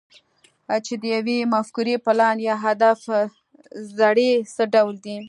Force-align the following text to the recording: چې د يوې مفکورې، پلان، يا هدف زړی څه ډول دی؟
چې 0.85 0.93
د 1.01 1.03
يوې 1.15 1.37
مفکورې، 1.53 1.95
پلان، 2.05 2.37
يا 2.47 2.55
هدف 2.65 2.99
زړی 3.99 4.31
څه 4.55 4.63
ډول 4.73 4.95
دی؟ 5.05 5.15